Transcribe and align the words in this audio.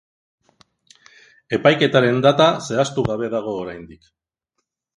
Epaiketaren 1.59 2.19
data 2.29 2.49
zehaztu 2.71 3.07
gabe 3.13 3.31
dago 3.37 3.57
oraindik. 3.61 4.13